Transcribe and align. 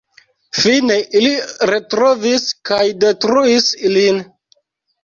Fine, 0.59 0.95
ili 1.19 1.29
retrovis 1.73 2.49
kaj 2.71 2.83
detruis 3.05 3.73
ilin. 3.89 4.25